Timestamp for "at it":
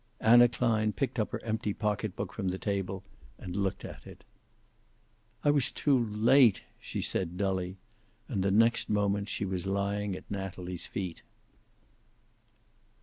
3.85-4.23